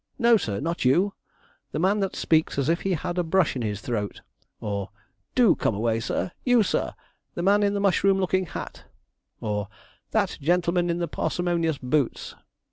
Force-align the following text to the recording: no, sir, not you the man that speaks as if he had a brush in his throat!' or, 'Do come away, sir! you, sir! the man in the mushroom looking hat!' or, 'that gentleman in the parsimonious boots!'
no, 0.17 0.35
sir, 0.35 0.59
not 0.59 0.83
you 0.83 1.13
the 1.73 1.77
man 1.77 1.99
that 1.99 2.15
speaks 2.15 2.57
as 2.57 2.69
if 2.69 2.81
he 2.81 2.93
had 2.95 3.19
a 3.19 3.23
brush 3.23 3.55
in 3.55 3.61
his 3.61 3.81
throat!' 3.81 4.21
or, 4.59 4.89
'Do 5.35 5.53
come 5.53 5.75
away, 5.75 5.99
sir! 5.99 6.31
you, 6.43 6.63
sir! 6.63 6.95
the 7.35 7.43
man 7.43 7.61
in 7.61 7.75
the 7.75 7.79
mushroom 7.79 8.17
looking 8.19 8.47
hat!' 8.47 8.85
or, 9.41 9.67
'that 10.09 10.39
gentleman 10.41 10.89
in 10.89 10.97
the 10.97 11.07
parsimonious 11.07 11.77
boots!' 11.77 12.33